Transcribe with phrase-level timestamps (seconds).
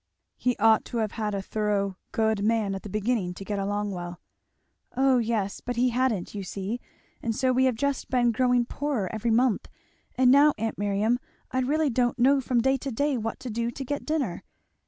[0.35, 3.91] "He ought to have had a thorough good man at the beginning, to get along
[3.91, 4.19] well."
[4.97, 5.61] "O yes!
[5.63, 6.79] but he hadn't, you see;
[7.21, 9.67] and so we have just been growing poorer every month.
[10.15, 11.19] And now, aunt Miriam,
[11.51, 14.41] I really don't know from day to day what to do to get dinner.